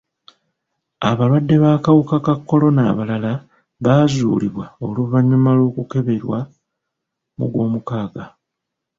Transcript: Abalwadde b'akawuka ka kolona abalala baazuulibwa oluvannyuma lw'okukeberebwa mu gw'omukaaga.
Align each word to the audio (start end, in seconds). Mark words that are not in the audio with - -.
Abalwadde 1.09 1.55
b'akawuka 1.63 2.15
ka 2.25 2.33
kolona 2.47 2.81
abalala 2.91 3.31
baazuulibwa 3.83 4.65
oluvannyuma 4.87 5.49
lw'okukeberebwa 5.57 6.39
mu 7.37 7.45
gw'omukaaga. 7.51 8.23